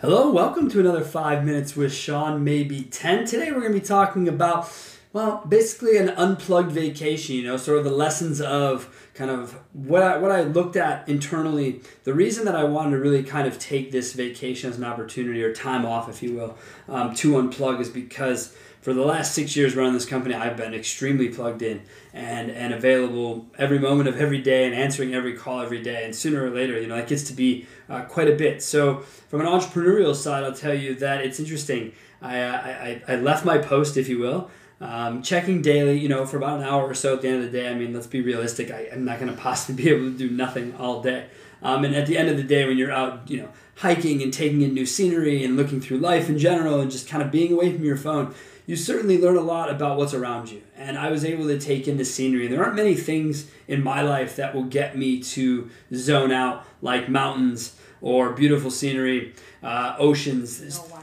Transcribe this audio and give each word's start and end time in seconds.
Hello, 0.00 0.32
welcome 0.32 0.68
to 0.70 0.80
another 0.80 1.04
five 1.04 1.44
minutes 1.44 1.76
with 1.76 1.94
Sean, 1.94 2.42
maybe 2.42 2.82
10. 2.82 3.24
Today 3.24 3.52
we're 3.52 3.60
going 3.60 3.72
to 3.72 3.78
be 3.78 3.86
talking 3.86 4.26
about, 4.26 4.68
well, 5.12 5.44
basically 5.48 5.96
an 5.96 6.10
unplugged 6.10 6.70
vacation, 6.70 7.34
you 7.34 7.42
know, 7.42 7.56
sort 7.56 7.78
of 7.78 7.84
the 7.84 7.90
lessons 7.90 8.40
of 8.40 9.10
kind 9.14 9.30
of 9.30 9.58
what 9.72 10.02
I, 10.02 10.16
what 10.18 10.30
I 10.30 10.42
looked 10.42 10.76
at 10.76 11.08
internally. 11.08 11.80
The 12.04 12.14
reason 12.14 12.44
that 12.44 12.54
I 12.54 12.62
wanted 12.62 12.92
to 12.92 12.98
really 12.98 13.24
kind 13.24 13.48
of 13.48 13.58
take 13.58 13.90
this 13.90 14.12
vacation 14.12 14.70
as 14.70 14.78
an 14.78 14.84
opportunity 14.84 15.42
or 15.42 15.52
time 15.52 15.84
off, 15.84 16.08
if 16.08 16.22
you 16.22 16.34
will, 16.34 16.56
um, 16.88 17.12
to 17.16 17.32
unplug 17.32 17.80
is 17.80 17.88
because 17.88 18.54
for 18.80 18.94
the 18.94 19.02
last 19.02 19.34
six 19.34 19.56
years 19.56 19.74
running 19.74 19.94
this 19.94 20.06
company, 20.06 20.34
I've 20.34 20.56
been 20.56 20.74
extremely 20.74 21.28
plugged 21.28 21.60
in 21.60 21.82
and, 22.14 22.50
and 22.50 22.72
available 22.72 23.46
every 23.58 23.80
moment 23.80 24.08
of 24.08 24.16
every 24.16 24.40
day 24.40 24.64
and 24.64 24.74
answering 24.74 25.12
every 25.12 25.36
call 25.36 25.60
every 25.60 25.82
day. 25.82 26.04
And 26.04 26.14
sooner 26.14 26.44
or 26.44 26.50
later, 26.50 26.80
you 26.80 26.86
know, 26.86 26.96
that 26.96 27.08
gets 27.08 27.24
to 27.24 27.34
be 27.34 27.66
uh, 27.88 28.02
quite 28.02 28.28
a 28.28 28.36
bit. 28.36 28.62
So, 28.62 29.00
from 29.28 29.40
an 29.40 29.46
entrepreneurial 29.46 30.14
side, 30.14 30.44
I'll 30.44 30.54
tell 30.54 30.74
you 30.74 30.94
that 30.96 31.20
it's 31.24 31.40
interesting. 31.40 31.92
I, 32.22 32.42
I, 32.42 33.02
I 33.08 33.16
left 33.16 33.44
my 33.44 33.58
post, 33.58 33.96
if 33.96 34.08
you 34.08 34.18
will, 34.18 34.50
um, 34.80 35.22
checking 35.22 35.62
daily, 35.62 35.98
you 35.98 36.08
know, 36.08 36.24
for 36.24 36.36
about 36.36 36.58
an 36.58 36.64
hour 36.64 36.84
or 36.88 36.94
so 36.94 37.14
at 37.14 37.22
the 37.22 37.28
end 37.28 37.44
of 37.44 37.52
the 37.52 37.58
day. 37.58 37.68
I 37.68 37.74
mean, 37.74 37.92
let's 37.92 38.06
be 38.06 38.22
realistic. 38.22 38.70
I, 38.70 38.88
am 38.92 39.04
not 39.04 39.20
going 39.20 39.34
to 39.34 39.40
possibly 39.40 39.84
be 39.84 39.90
able 39.90 40.10
to 40.12 40.16
do 40.16 40.30
nothing 40.30 40.74
all 40.76 41.02
day. 41.02 41.26
Um, 41.62 41.84
and 41.84 41.94
at 41.94 42.06
the 42.06 42.16
end 42.16 42.28
of 42.28 42.36
the 42.36 42.42
day, 42.42 42.66
when 42.66 42.78
you're 42.78 42.92
out, 42.92 43.30
you 43.30 43.38
know, 43.42 43.48
hiking 43.76 44.22
and 44.22 44.32
taking 44.32 44.62
in 44.62 44.72
new 44.72 44.86
scenery 44.86 45.44
and 45.44 45.56
looking 45.56 45.80
through 45.80 45.98
life 45.98 46.28
in 46.28 46.38
general 46.38 46.80
and 46.80 46.90
just 46.90 47.08
kind 47.08 47.22
of 47.22 47.30
being 47.30 47.52
away 47.52 47.74
from 47.74 47.84
your 47.84 47.96
phone, 47.96 48.34
you 48.66 48.76
certainly 48.76 49.18
learn 49.18 49.36
a 49.36 49.42
lot 49.42 49.68
about 49.68 49.98
what's 49.98 50.14
around 50.14 50.50
you. 50.50 50.62
And 50.76 50.96
I 50.96 51.10
was 51.10 51.24
able 51.24 51.46
to 51.48 51.58
take 51.58 51.88
in 51.88 51.96
the 51.98 52.04
scenery. 52.04 52.46
There 52.46 52.62
aren't 52.62 52.76
many 52.76 52.94
things 52.94 53.50
in 53.68 53.82
my 53.82 54.00
life 54.00 54.36
that 54.36 54.54
will 54.54 54.64
get 54.64 54.96
me 54.96 55.22
to 55.22 55.70
zone 55.94 56.32
out, 56.32 56.64
like 56.80 57.08
mountains 57.08 57.76
or 58.00 58.32
beautiful 58.32 58.70
scenery, 58.70 59.34
uh, 59.62 59.96
oceans. 59.98 60.78
No 60.78 61.00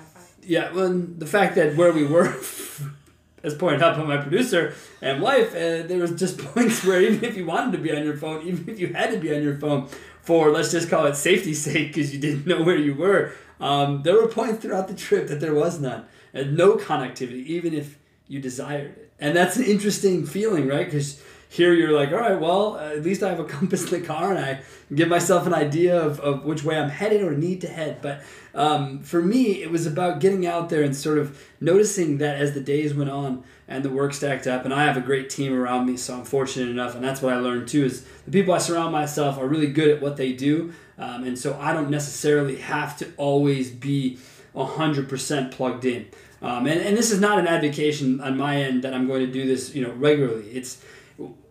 yeah, 0.48 0.72
well, 0.72 0.94
the 0.94 1.26
fact 1.26 1.56
that 1.56 1.76
where 1.76 1.92
we 1.92 2.06
were, 2.06 2.34
as 3.44 3.54
pointed 3.56 3.82
out 3.82 3.98
by 3.98 4.04
my 4.04 4.18
producer 4.18 4.74
and 5.02 5.22
wife, 5.22 5.52
uh, 5.52 5.84
there 5.88 6.00
was 6.00 6.12
just 6.12 6.38
points 6.54 6.84
where 6.84 7.02
even 7.02 7.24
if 7.24 7.38
you 7.38 7.46
wanted 7.46 7.72
to 7.74 7.78
be 7.78 7.96
on 7.96 8.04
your 8.04 8.18
phone, 8.18 8.46
even 8.48 8.68
if 8.70 8.80
you 8.80 8.94
had 8.94 9.12
to 9.12 9.18
be 9.18 9.36
on 9.36 9.44
your 9.44 9.58
phone 9.58 9.88
for 10.22 10.52
let's 10.52 10.72
just 10.72 10.90
call 10.90 11.06
it 11.06 11.16
safety's 11.16 11.62
sake 11.72 11.94
because 11.94 12.14
you 12.14 12.20
didn't 12.20 12.46
know 12.46 12.62
where 12.64 12.78
you 12.78 12.94
were, 12.94 13.34
um, 13.60 14.04
there 14.04 14.16
were 14.16 14.28
points 14.28 14.62
throughout 14.62 14.88
the 14.88 14.94
trip 14.94 15.28
that 15.28 15.40
there 15.40 15.54
was 15.54 15.80
none 15.80 16.06
and 16.34 16.56
no 16.56 16.76
connectivity, 16.76 17.46
even 17.46 17.74
if 17.74 17.98
you 18.28 18.40
desired 18.40 18.92
it. 18.92 19.12
And 19.20 19.36
that's 19.36 19.58
an 19.58 19.64
interesting 19.64 20.26
feeling, 20.26 20.68
right? 20.68 20.86
Because 20.86 21.22
here 21.50 21.74
you're 21.74 21.92
like, 21.92 22.12
all 22.12 22.20
right, 22.20 22.40
well, 22.40 22.78
at 22.78 23.04
least 23.04 23.24
I 23.24 23.30
have 23.30 23.40
a 23.40 23.46
compass 23.46 23.92
in 23.92 24.02
the 24.02 24.08
car 24.08 24.32
and 24.34 24.40
I 24.44 24.60
give 24.94 25.08
myself 25.08 25.48
an 25.48 25.54
idea 25.54 26.00
of, 26.00 26.20
of 26.20 26.44
which 26.44 26.64
way 26.64 26.78
I'm 26.78 26.90
headed 26.90 27.22
or 27.22 27.32
need 27.32 27.62
to 27.62 27.68
head. 27.68 28.00
But 28.02 28.22
um, 28.54 29.02
for 29.02 29.22
me, 29.22 29.62
it 29.64 29.72
was 29.72 29.86
about 29.86 30.20
getting 30.20 30.46
out 30.46 30.70
there 30.70 30.84
and 30.84 30.96
sort 30.96 31.18
of 31.18 31.42
noticing 31.62 32.18
that 32.18 32.38
as 32.38 32.54
the 32.54 32.60
days 32.60 32.94
went 32.94 33.10
on 33.10 33.44
and 33.68 33.84
the 33.84 33.90
work 33.90 34.14
stacked 34.14 34.48
up, 34.48 34.66
and 34.66 34.74
I 34.74 34.86
have 34.86 34.98
a 34.98 35.02
great 35.02 35.30
team 35.30 35.54
around 35.54 35.86
me, 35.86 35.98
so 35.98 36.16
I'm 36.16 36.24
fortunate 36.24 36.70
enough, 36.70 36.96
and 36.96 37.04
that's 37.04 37.22
what 37.22 37.34
I 37.34 37.38
learned 37.38 37.68
too, 37.68 37.84
is 37.84 38.06
the 38.24 38.32
people 38.32 38.54
I 38.54 38.60
surround 38.60 38.94
myself 38.94 39.38
are 39.38 39.46
really 39.46 39.68
good 39.68 39.90
at 39.90 40.02
what 40.02 40.16
they 40.16 40.32
do, 40.32 40.74
um, 40.98 41.26
and 41.26 41.38
so 41.38 41.58
I 41.60 41.74
don't 41.74 41.90
necessarily 41.90 42.56
have 42.58 42.98
to 43.00 43.12
always 43.18 43.70
be 43.70 44.20
100% 44.56 45.52
plugged 45.52 45.84
in. 45.84 46.08
Um, 46.42 46.66
and, 46.66 46.80
and 46.80 46.96
this 46.96 47.12
is 47.12 47.20
not 47.20 47.40
an 47.40 47.48
advocation 47.48 48.22
on 48.22 48.38
my 48.38 48.62
end 48.62 48.84
that 48.84 48.94
I'm 48.94 49.06
going 49.06 49.26
to 49.26 49.32
do 49.32 49.46
this, 49.46 49.76
you 49.76 49.84
know, 49.84 49.92
regularly. 49.92 50.50
It's, 50.52 50.82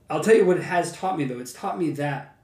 I'll 0.09 0.23
tell 0.23 0.35
you 0.35 0.45
what 0.45 0.57
it 0.57 0.63
has 0.63 0.93
taught 0.93 1.19
me 1.19 1.25
though. 1.25 1.39
It's 1.39 1.53
taught 1.53 1.79
me 1.79 1.91
that 1.93 2.37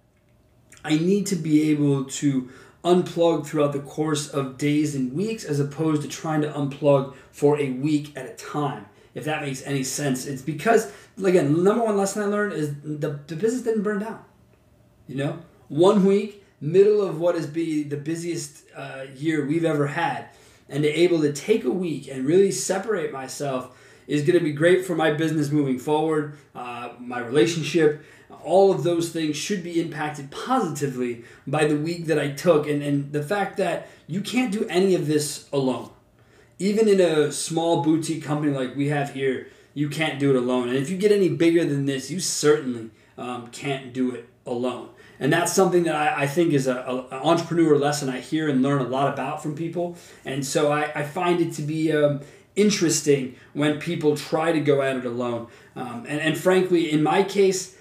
I 0.85 0.97
need 0.97 1.27
to 1.27 1.37
be 1.37 1.71
able 1.71 2.05
to 2.05 2.51
unplug 2.85 3.47
throughout 3.47 3.73
the 3.73 3.81
course 3.81 4.29
of 4.29 4.59
days 4.59 4.95
and 4.95 5.13
weeks 5.13 5.45
as 5.45 5.61
opposed 5.61 6.03
to 6.03 6.09
trying 6.09 6.43
to 6.43 6.49
unplug 6.49 7.15
for 7.31 7.59
a 7.61 7.71
week 7.71 8.17
at 8.17 8.27
a 8.27 8.35
time. 8.35 8.87
If 9.15 9.25
that 9.27 9.43
makes 9.43 9.63
any 9.63 9.85
sense, 9.85 10.27
it's 10.27 10.43
because 10.43 10.91
again, 11.23 11.63
number 11.63 11.85
one 11.85 11.97
lesson 11.97 12.23
I 12.23 12.27
learned 12.27 12.55
is 12.55 12.75
the, 12.83 13.21
the 13.27 13.37
business 13.37 13.63
didn't 13.63 13.83
burn 13.83 14.01
down. 14.01 14.25
You 15.07 15.17
know, 15.17 15.39
one 15.69 16.05
week, 16.05 16.45
middle 16.61 17.03
of 17.03 17.21
what 17.21 17.37
is 17.37 17.47
be 17.47 17.83
the 17.83 17.97
busiest 17.97 18.65
uh, 18.75 19.05
year 19.15 19.47
we've 19.47 19.65
ever 19.65 19.87
had, 19.87 20.29
and 20.69 20.83
to 20.83 20.89
able 20.89 21.21
to 21.21 21.33
take 21.33 21.65
a 21.65 21.71
week 21.71 22.09
and 22.09 22.25
really 22.25 22.51
separate 22.51 23.13
myself 23.13 23.77
is 24.07 24.23
going 24.23 24.39
to 24.39 24.45
be 24.45 24.53
great 24.53 24.85
for 24.85 24.95
my 24.95 25.13
business 25.13 25.51
moving 25.51 25.79
forward, 25.79 26.37
uh, 26.55 26.72
my 27.01 27.19
relationship. 27.21 28.05
All 28.43 28.73
of 28.73 28.83
those 28.83 29.11
things 29.11 29.37
should 29.37 29.63
be 29.63 29.81
impacted 29.81 30.31
positively 30.31 31.25
by 31.47 31.67
the 31.67 31.77
week 31.77 32.07
that 32.07 32.19
I 32.19 32.31
took, 32.31 32.67
and, 32.67 32.83
and 32.83 33.13
the 33.13 33.23
fact 33.23 33.57
that 33.59 33.89
you 34.07 34.21
can't 34.21 34.53
do 34.53 34.67
any 34.69 34.95
of 34.95 35.07
this 35.07 35.49
alone. 35.53 35.91
Even 36.59 36.89
in 36.89 37.01
a 37.01 37.33
small 37.33 37.83
boutique 37.83 38.25
company 38.25 38.53
like 38.53 38.75
we 38.77 38.89
have 38.89 39.15
here, 39.15 39.49
you 39.75 39.89
can't 39.89 40.19
do 40.19 40.31
it 40.31 40.37
alone. 40.37 40.69
And 40.69 40.77
if 40.77 40.91
you 40.91 40.97
get 40.97 41.13
any 41.13 41.29
bigger 41.29 41.65
than 41.65 41.87
this, 41.87 42.11
you 42.11 42.21
certainly 42.21 42.91
um, 43.17 43.49
can't 43.49 43.93
do 43.93 44.13
it 44.13 44.29
alone 44.45 44.89
and 45.23 45.33
that's 45.33 45.53
something 45.53 45.85
that 45.85 45.95
I, 45.95 46.23
I 46.23 46.27
think 46.27 46.53
is 46.53 46.67
a, 46.67 46.75
a, 46.75 47.15
entrepreneur 47.23 47.79
lesson 47.79 48.09
I 48.09 48.19
hear 48.19 48.49
and 48.49 48.61
learn 48.61 48.81
a 48.81 48.89
lot 48.89 49.13
about 49.13 49.41
from 49.41 49.55
people. 49.55 49.97
And 50.25 50.45
so 50.45 50.73
I, 50.73 50.91
I 50.97 51.05
find 51.05 51.41
it 51.41 51.53
to 51.55 51.63
be 51.63 51.93
um, 51.93 52.23
interesting 52.57 53.37
when 53.53 53.81
people 53.81 54.17
try 54.17 54.53
to 54.53 54.61
go 54.61 54.83
at 54.83 54.97
it 54.97 55.05
alone. 55.05 55.49
Um, 55.75 56.05
and, 56.09 56.21
and 56.21 56.37
frankly, 56.37 56.91
in 56.91 57.03
my 57.03 57.23
case, 57.23 57.77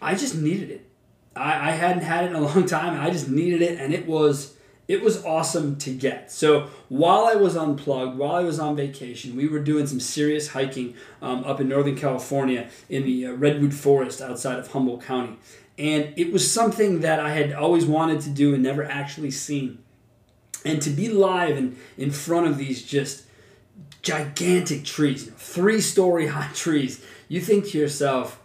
I 0.00 0.14
just 0.14 0.34
needed 0.34 0.70
it. 0.70 0.86
I, 1.34 1.68
I 1.68 1.70
hadn't 1.72 2.02
had 2.02 2.24
it 2.24 2.28
in 2.28 2.36
a 2.36 2.40
long 2.48 2.66
time, 2.66 2.94
and 2.94 3.02
I 3.02 3.10
just 3.10 3.28
needed 3.28 3.62
it, 3.62 3.78
and 3.80 3.92
it 3.92 4.06
was 4.06 4.56
it 4.88 5.02
was 5.02 5.24
awesome 5.24 5.76
to 5.78 5.90
get. 5.90 6.30
So 6.30 6.68
while 6.88 7.26
I 7.26 7.34
was 7.34 7.56
unplugged, 7.56 8.16
while 8.16 8.36
I 8.36 8.42
was 8.42 8.60
on 8.60 8.76
vacation, 8.76 9.34
we 9.34 9.48
were 9.48 9.58
doing 9.58 9.86
some 9.86 9.98
serious 9.98 10.48
hiking 10.48 10.94
um, 11.20 11.44
up 11.44 11.60
in 11.60 11.68
Northern 11.68 11.96
California 11.96 12.68
in 12.88 13.04
the 13.04 13.26
uh, 13.26 13.32
Redwood 13.32 13.74
Forest 13.74 14.20
outside 14.20 14.60
of 14.60 14.68
Humboldt 14.68 15.02
County. 15.02 15.38
And 15.76 16.14
it 16.16 16.32
was 16.32 16.48
something 16.48 17.00
that 17.00 17.18
I 17.18 17.30
had 17.30 17.52
always 17.52 17.84
wanted 17.84 18.20
to 18.22 18.30
do 18.30 18.54
and 18.54 18.62
never 18.62 18.84
actually 18.84 19.32
seen. 19.32 19.82
And 20.64 20.80
to 20.82 20.90
be 20.90 21.08
live 21.08 21.56
and 21.56 21.76
in 21.98 22.10
front 22.12 22.46
of 22.46 22.56
these 22.56 22.82
just 22.82 23.24
gigantic 24.06 24.84
trees, 24.84 25.30
three 25.36 25.80
story 25.80 26.26
high 26.28 26.50
trees, 26.54 27.04
you 27.28 27.40
think 27.40 27.66
to 27.66 27.78
yourself, 27.78 28.40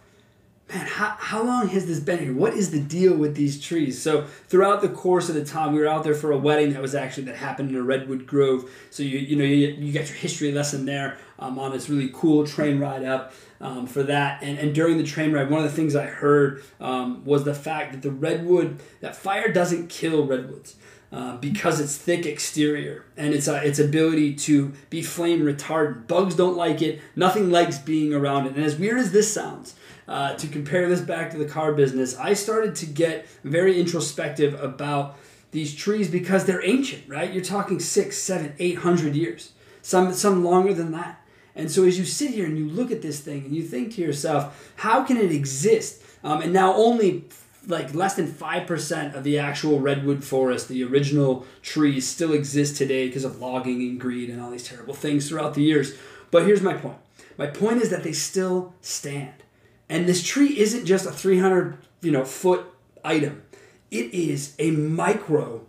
man, 0.68 0.86
how, 0.86 1.16
how 1.18 1.42
long 1.42 1.68
has 1.68 1.86
this 1.86 2.00
been 2.00 2.18
here? 2.18 2.34
What 2.34 2.54
is 2.54 2.72
the 2.72 2.80
deal 2.80 3.14
with 3.14 3.36
these 3.36 3.62
trees? 3.62 4.02
So 4.02 4.24
throughout 4.48 4.82
the 4.82 4.88
course 4.88 5.28
of 5.28 5.36
the 5.36 5.44
time, 5.44 5.72
we 5.72 5.80
were 5.80 5.86
out 5.86 6.02
there 6.02 6.14
for 6.14 6.32
a 6.32 6.38
wedding 6.38 6.72
that 6.72 6.82
was 6.82 6.96
actually 6.96 7.24
that 7.24 7.36
happened 7.36 7.70
in 7.70 7.76
a 7.76 7.82
redwood 7.82 8.26
grove. 8.26 8.68
So 8.90 9.04
you 9.04 9.18
you 9.18 9.36
know 9.36 9.44
you, 9.44 9.68
you 9.68 9.92
got 9.92 10.08
your 10.08 10.18
history 10.18 10.50
lesson 10.50 10.84
there 10.84 11.18
um, 11.38 11.58
on 11.60 11.70
this 11.70 11.88
really 11.88 12.10
cool 12.12 12.44
train 12.44 12.80
ride 12.80 13.04
up 13.04 13.32
um, 13.60 13.86
for 13.86 14.02
that. 14.02 14.42
And 14.42 14.58
and 14.58 14.74
during 14.74 14.98
the 14.98 15.04
train 15.04 15.32
ride, 15.32 15.48
one 15.48 15.62
of 15.62 15.70
the 15.70 15.76
things 15.76 15.94
I 15.94 16.06
heard 16.06 16.64
um, 16.80 17.24
was 17.24 17.44
the 17.44 17.54
fact 17.54 17.92
that 17.92 18.02
the 18.02 18.10
redwood 18.10 18.80
that 19.00 19.14
fire 19.14 19.52
doesn't 19.52 19.88
kill 19.88 20.26
redwoods. 20.26 20.74
Uh, 21.12 21.36
because 21.36 21.78
it's 21.78 21.94
thick 21.94 22.24
exterior 22.24 23.04
and 23.18 23.34
its 23.34 23.46
uh, 23.46 23.60
its 23.62 23.78
ability 23.78 24.34
to 24.34 24.72
be 24.88 25.02
flame 25.02 25.42
retardant. 25.42 26.06
Bugs 26.06 26.34
don't 26.34 26.56
like 26.56 26.80
it. 26.80 27.02
Nothing 27.14 27.50
likes 27.50 27.76
being 27.76 28.14
around 28.14 28.46
it. 28.46 28.54
And 28.56 28.64
as 28.64 28.76
weird 28.76 28.98
as 28.98 29.12
this 29.12 29.30
sounds, 29.30 29.74
uh, 30.08 30.34
to 30.36 30.46
compare 30.48 30.88
this 30.88 31.02
back 31.02 31.30
to 31.30 31.36
the 31.36 31.44
car 31.44 31.74
business, 31.74 32.16
I 32.18 32.32
started 32.32 32.74
to 32.76 32.86
get 32.86 33.26
very 33.44 33.78
introspective 33.78 34.58
about 34.58 35.18
these 35.50 35.74
trees 35.74 36.10
because 36.10 36.46
they're 36.46 36.64
ancient, 36.64 37.06
right? 37.06 37.30
You're 37.30 37.44
talking 37.44 37.78
six, 37.78 38.16
seven, 38.16 38.54
eight 38.58 38.78
hundred 38.78 39.14
years, 39.14 39.52
some 39.82 40.14
some 40.14 40.42
longer 40.42 40.72
than 40.72 40.92
that. 40.92 41.20
And 41.54 41.70
so 41.70 41.84
as 41.84 41.98
you 41.98 42.06
sit 42.06 42.30
here 42.30 42.46
and 42.46 42.56
you 42.56 42.66
look 42.70 42.90
at 42.90 43.02
this 43.02 43.20
thing 43.20 43.44
and 43.44 43.54
you 43.54 43.62
think 43.62 43.92
to 43.96 44.00
yourself, 44.00 44.72
how 44.76 45.04
can 45.04 45.18
it 45.18 45.30
exist? 45.30 46.02
Um, 46.24 46.40
and 46.40 46.54
now 46.54 46.72
only 46.72 47.26
like 47.66 47.94
less 47.94 48.14
than 48.14 48.26
5% 48.26 49.14
of 49.14 49.24
the 49.24 49.38
actual 49.38 49.80
redwood 49.80 50.24
forest, 50.24 50.68
the 50.68 50.84
original 50.84 51.46
trees, 51.62 52.08
still 52.08 52.32
exist 52.32 52.76
today 52.76 53.06
because 53.06 53.24
of 53.24 53.40
logging 53.40 53.82
and 53.82 54.00
greed 54.00 54.30
and 54.30 54.40
all 54.40 54.50
these 54.50 54.66
terrible 54.66 54.94
things 54.94 55.28
throughout 55.28 55.54
the 55.54 55.62
years. 55.62 55.94
But 56.30 56.46
here's 56.46 56.62
my 56.62 56.74
point. 56.74 56.98
My 57.38 57.46
point 57.46 57.80
is 57.80 57.90
that 57.90 58.02
they 58.02 58.12
still 58.12 58.74
stand. 58.80 59.34
And 59.88 60.08
this 60.08 60.22
tree 60.22 60.58
isn't 60.58 60.86
just 60.86 61.06
a 61.06 61.12
300, 61.12 61.78
you 62.00 62.10
know, 62.10 62.24
foot 62.24 62.66
item. 63.04 63.42
It 63.90 64.12
is 64.14 64.54
a 64.58 64.70
micro 64.70 65.66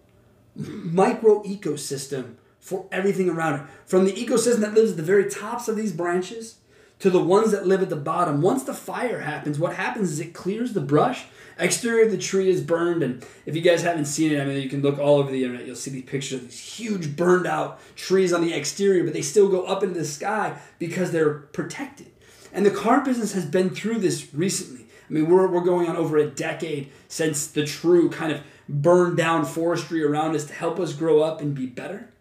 micro 0.55 1.41
ecosystem 1.43 2.35
for 2.59 2.85
everything 2.91 3.29
around 3.29 3.59
it. 3.59 3.61
From 3.85 4.05
the 4.05 4.13
ecosystem 4.13 4.59
that 4.59 4.73
lives 4.73 4.91
at 4.91 4.97
the 4.97 5.03
very 5.03 5.29
tops 5.29 5.67
of 5.67 5.75
these 5.75 5.91
branches 5.91 6.55
to 7.03 7.09
the 7.09 7.19
ones 7.19 7.51
that 7.51 7.67
live 7.67 7.81
at 7.81 7.89
the 7.89 7.97
bottom. 7.97 8.41
Once 8.41 8.63
the 8.63 8.73
fire 8.73 9.19
happens, 9.19 9.59
what 9.59 9.75
happens 9.75 10.09
is 10.09 10.21
it 10.21 10.33
clears 10.33 10.71
the 10.71 10.79
brush. 10.79 11.25
Exterior 11.59 12.05
of 12.05 12.11
the 12.11 12.17
tree 12.17 12.47
is 12.47 12.61
burned, 12.61 13.03
and 13.03 13.25
if 13.45 13.57
you 13.57 13.61
guys 13.61 13.81
haven't 13.81 14.05
seen 14.05 14.31
it, 14.31 14.39
I 14.39 14.45
mean, 14.45 14.61
you 14.61 14.69
can 14.69 14.81
look 14.81 14.97
all 15.00 15.17
over 15.17 15.29
the 15.29 15.44
internet. 15.44 15.67
You'll 15.67 15.75
see 15.75 15.91
these 15.91 16.05
pictures 16.05 16.39
of 16.39 16.45
these 16.45 16.61
huge 16.61 17.17
burned 17.17 17.45
out 17.45 17.81
trees 17.97 18.31
on 18.31 18.39
the 18.39 18.53
exterior, 18.53 19.03
but 19.03 19.11
they 19.11 19.21
still 19.21 19.50
go 19.50 19.65
up 19.65 19.83
into 19.83 20.00
the 20.00 20.05
sky 20.05 20.57
because 20.79 21.11
they're 21.11 21.33
protected. 21.33 22.09
And 22.53 22.65
the 22.65 22.71
car 22.71 23.03
business 23.03 23.33
has 23.33 23.45
been 23.45 23.71
through 23.71 24.00
this 24.00 24.33
recently. 24.33 24.85
I 25.09 25.13
mean, 25.13 25.27
we're, 25.27 25.47
we're 25.47 25.59
going 25.59 25.89
on 25.89 25.97
over 25.97 26.17
a 26.17 26.29
decade 26.29 26.89
since 27.09 27.47
the 27.47 27.65
true 27.65 28.09
kind 28.11 28.31
of 28.31 28.39
burned 28.69 29.17
down 29.17 29.44
forestry 29.44 30.05
around 30.05 30.38
us 30.38 30.45
to 30.45 30.53
help 30.53 30.79
us 30.79 30.94
grow 30.94 31.21
up 31.21 31.41
and 31.41 31.53
be 31.53 31.65
better. 31.65 32.13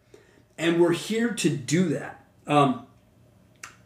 And 0.58 0.80
we're 0.80 0.90
here 0.90 1.32
to 1.34 1.56
do 1.56 1.90
that. 1.90 2.26
Um, 2.48 2.86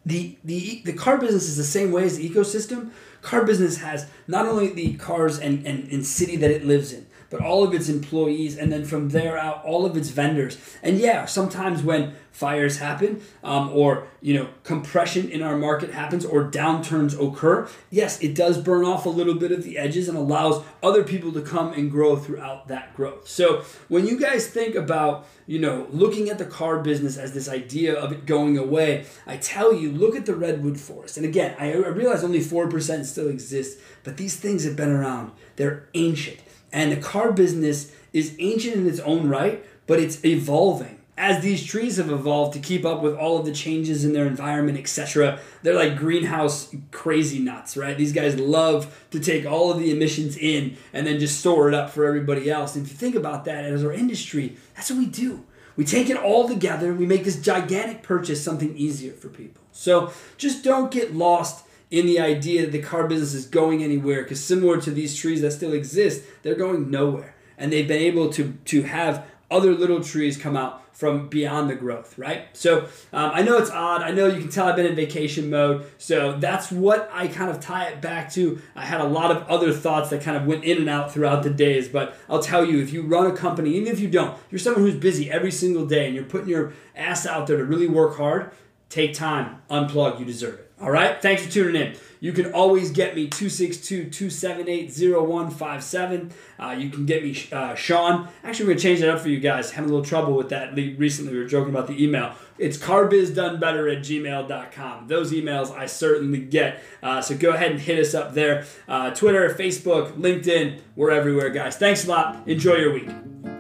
the, 0.07 0.39
the, 0.45 0.83
the 0.85 0.93
car 0.93 1.19
business 1.19 1.49
is 1.49 1.57
the 1.57 1.65
same 1.65 1.91
way 1.91 2.05
as 2.05 2.17
the 2.17 2.31
ecosystem. 2.31 2.91
Car 3.23 3.45
business 3.45 3.79
has 3.79 4.07
not 4.29 4.47
only 4.47 4.73
the 4.73 4.95
cars 4.95 5.39
and, 5.39 5.67
and, 5.67 5.91
and 5.91 6.07
city 6.07 6.37
that 6.37 6.51
it 6.51 6.65
lives 6.65 6.93
in, 6.93 7.06
but 7.31 7.41
all 7.41 7.65
of 7.65 7.75
its 7.75 7.89
employees, 7.89 8.57
and 8.57 8.73
then 8.73 8.85
from 8.85 9.11
there 9.11 9.39
out, 9.39 9.65
all 9.65 9.85
of 9.85 9.97
its 9.97 10.11
vendors. 10.11 10.59
And 10.83 10.99
yeah, 10.99 11.25
sometimes 11.25 11.83
when 11.83 12.15
fires 12.31 12.79
happen, 12.79 13.23
um, 13.43 13.71
or 13.73 14.07
you 14.21 14.35
know, 14.35 14.49
compression 14.63 15.29
in 15.29 15.43
our 15.43 15.57
market 15.57 15.93
happens, 15.93 16.25
or 16.25 16.51
downturns 16.51 17.19
occur, 17.21 17.69
yes, 17.91 18.21
it 18.21 18.35
does 18.35 18.59
burn 18.59 18.85
off 18.85 19.07
a 19.07 19.11
little 19.11 19.35
bit 19.35 19.53
of 19.53 19.63
the 19.63 19.79
edges 19.79 20.09
and 20.09 20.17
allows 20.17 20.63
other 20.83 21.03
people 21.03 21.33
to 21.33 21.41
come 21.41 21.73
and 21.73 21.91
grow 21.91 22.17
throughout 22.17 22.69
that 22.69 22.95
growth. 22.95 23.29
So 23.29 23.65
when 23.89 24.07
you 24.07 24.19
guys 24.19 24.47
think 24.47 24.75
about 24.75 25.27
you 25.47 25.61
know, 25.61 25.87
looking 25.91 26.29
at 26.29 26.39
the 26.39 26.45
car 26.45 26.81
business 26.81 27.17
as 27.17 27.33
this 27.33 27.49
idea 27.49 27.95
of 27.95 28.13
it 28.13 28.27
going 28.27 28.59
away, 28.59 29.07
I 29.27 29.37
tell 29.37 29.73
you, 29.73 29.93
look 29.93 30.17
at 30.17 30.27
the 30.27 30.35
redwood 30.35 30.79
forest. 30.79 31.17
And 31.17 31.25
again, 31.25 31.55
I, 31.59 31.73
I 31.73 31.89
realize 31.89 32.25
only 32.25 32.41
4% 32.41 33.05
still 33.05 33.29
exists, 33.29 33.81
but 34.03 34.17
these 34.17 34.37
things 34.37 34.65
have 34.65 34.77
been 34.77 34.91
around. 34.91 35.33
They're 35.55 35.89
ancient. 35.95 36.41
And 36.73 36.93
the 36.93 36.97
car 36.97 37.33
business 37.33 37.93
is 38.13 38.37
ancient 38.39 38.77
in 38.77 38.89
its 38.89 39.01
own 39.01 39.29
right, 39.29 39.65
but 39.87 40.01
it's 40.01 40.25
evolving. 40.25 41.01
As 41.19 41.43
these 41.43 41.65
trees 41.65 41.97
have 41.97 42.11
evolved 42.11 42.53
to 42.53 42.59
keep 42.59 42.85
up 42.85 43.01
with 43.01 43.17
all 43.17 43.39
of 43.39 43.47
the 43.47 43.53
changes 43.53 44.05
in 44.05 44.13
their 44.13 44.27
environment, 44.27 44.79
etc., 44.79 45.39
they're 45.63 45.75
like 45.75 45.97
greenhouse 45.97 46.75
crazy 46.91 47.39
nuts, 47.39 47.75
right? 47.75 47.97
These 47.97 48.13
guys 48.13 48.39
love 48.39 49.07
to 49.13 49.21
take 49.21 49.47
all 49.47 49.71
of 49.71 49.79
the 49.79 49.91
emissions 49.91 50.37
in 50.37 50.77
and 50.93 51.07
then 51.07 51.19
just 51.19 51.41
store 51.41 51.69
it 51.69 51.75
up 51.75 51.89
for 51.89 52.05
everybody 52.05 52.51
else. 52.51 52.77
And 52.77 52.85
if 52.85 52.93
you 52.93 52.99
think 52.99 53.15
about 53.15 53.47
that 53.47 53.65
as 53.65 53.83
our 53.83 53.93
industry, 53.93 54.57
that's 54.75 54.91
what 54.91 54.99
we 54.99 55.07
do. 55.07 55.47
We 55.77 55.85
take 55.85 56.11
it 56.11 56.17
all 56.17 56.49
together, 56.49 56.93
we 56.95 57.07
make 57.07 57.25
this 57.25 57.41
gigantic 57.41 58.03
purchase 58.03 58.43
something 58.43 58.77
easier 58.77 59.13
for 59.13 59.29
people. 59.29 59.63
So 59.73 60.13
just 60.37 60.65
don't 60.65 60.91
get 60.91 61.15
lost 61.15 61.66
in 61.91 62.07
the 62.07 62.19
idea 62.19 62.63
that 62.63 62.73
the 62.73 62.83
car 62.83 63.07
business 63.07 63.35
is 63.35 63.47
going 63.47 63.83
anywhere 63.83 64.23
because 64.23 64.43
similar 64.43 64.81
to 64.81 64.91
these 64.91 65.17
trees 65.17 65.41
that 65.41 65.53
still 65.53 65.73
exist 65.73 66.25
they're 66.43 66.55
going 66.55 66.91
nowhere. 66.91 67.35
And 67.59 67.73
they've 67.73 67.89
been 67.89 68.03
able 68.03 68.31
to 68.31 68.55
to 68.67 68.83
have 68.83 69.27
other 69.51 69.73
little 69.73 70.03
trees 70.03 70.37
come 70.37 70.57
out 70.57 70.83
from 70.93 71.29
beyond 71.29 71.71
the 71.71 71.75
growth 71.75 72.19
right? 72.19 72.49
So 72.55 72.89
um, 73.13 73.31
i 73.35 73.43
know 73.43 73.59
it's 73.59 73.71
odd. 73.71 74.03
I 74.03 74.11
know 74.11 74.27
you 74.27 74.41
can 74.41 74.51
tell 74.51 74.67
i've 74.67 74.77
been 74.77 74.87
in 74.87 74.97
vacation 74.97 75.49
mode. 75.49 75.87
So 75.99 76.37
that's 76.39 76.73
what 76.73 77.09
i 77.13 77.29
kind 77.29 77.51
of 77.51 77.61
tie 77.61 77.85
it 77.85 78.01
back 78.01 78.33
to. 78.33 78.61
I 78.75 78.85
had 78.85 79.01
a 79.01 79.07
lot 79.07 79.31
of 79.31 79.47
other 79.49 79.73
thoughts 79.73 80.11
that 80.11 80.23
kind 80.23 80.37
of 80.37 80.47
went 80.47 80.65
in 80.65 80.79
and 80.79 80.89
out 80.89 81.13
throughout 81.13 81.43
the 81.43 81.51
days 81.51 81.89
but 81.89 82.17
i'll 82.29 82.43
tell 82.43 82.65
you 82.65 82.83
if 82.83 82.93
you 82.93 83.03
run 83.03 83.27
a 83.31 83.37
company 83.37 83.75
even 83.75 83.93
if 83.93 84.01
you 84.01 84.09
don't 84.09 84.37
you're 84.51 84.59
someone 84.59 84.83
who's 84.83 84.97
busy 84.97 85.31
every 85.31 85.53
single 85.53 85.87
day 85.87 86.07
and 86.07 86.15
you're 86.15 86.25
putting 86.25 86.49
your 86.49 86.73
ass 86.97 87.27
out 87.27 87.47
there 87.47 87.59
to 87.59 87.65
really 87.65 87.87
work 87.87 88.17
hard 88.17 88.51
take 88.89 89.15
time 89.15 89.63
unplug 89.71 90.19
you 90.19 90.25
deserve 90.25 90.55
it 90.55 90.66
all 90.81 90.91
right. 90.91 91.21
Thanks 91.23 91.45
for 91.45 91.51
tuning 91.51 91.81
in. 91.81 91.97
You 92.21 92.33
can 92.33 92.53
always 92.53 92.91
get 92.91 93.15
me 93.15 93.29
262 93.29 94.11
278 94.11 94.91
0157. 94.91 96.33
Uh, 96.59 96.77
you 96.79 96.91
can 96.91 97.07
get 97.07 97.23
me 97.23 97.37
uh, 97.53 97.75
Sean. 97.75 98.29
Actually, 98.43 98.67
we're 98.67 98.71
going 98.73 98.79
to 98.79 98.83
change 98.83 99.01
that 99.01 99.09
up 99.11 99.21
for 99.21 99.29
you 99.29 99.41
guys. 99.41 99.71
Having 99.71 99.91
a 99.91 99.95
little 99.95 100.07
trouble 100.07 100.35
with 100.35 100.51
that 100.51 100.75
recently. 100.75 101.33
We 101.33 101.39
were 101.39 101.47
joking 101.47 101.71
about 101.71 101.87
the 101.87 102.03
email. 102.03 102.35
It's 102.59 102.77
carbizdonebetter 102.79 103.97
at 103.97 104.03
gmail.com. 104.03 105.09
Those 105.09 105.33
emails 105.33 105.71
I 105.75 105.87
certainly 105.87 106.41
get. 106.41 106.83
Uh, 107.03 107.23
so 107.23 107.37
go 107.37 107.51
ahead 107.51 107.71
and 107.71 107.81
hit 107.81 107.99
us 107.99 108.15
up 108.15 108.35
there. 108.35 108.67
Uh, 108.89 109.11
Twitter, 109.11 109.49
Facebook, 109.51 110.13
LinkedIn. 110.13 110.81
We're 110.95 111.11
everywhere, 111.11 111.51
guys. 111.51 111.77
Thanks 111.77 112.07
a 112.07 112.09
lot. 112.09 112.49
Enjoy 112.49 112.75
your 112.75 112.93
week. 112.93 113.56